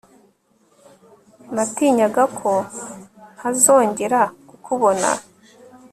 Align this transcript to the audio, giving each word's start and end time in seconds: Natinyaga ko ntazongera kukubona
Natinyaga 1.55 2.23
ko 2.39 2.51
ntazongera 3.37 4.21
kukubona 4.47 5.07